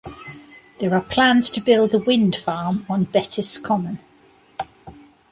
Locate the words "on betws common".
2.89-3.99